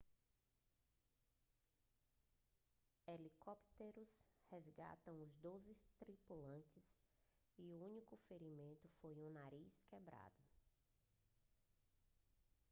helicópteros 3.07 4.09
resgataram 4.49 5.21
os 5.21 5.35
doze 5.35 5.75
tripulantes 5.99 6.97
e 7.55 7.69
o 7.71 7.83
único 7.85 8.17
ferimento 8.27 8.89
foi 8.99 9.15
um 9.19 9.29
nariz 9.29 9.79
quebrado 9.91 10.43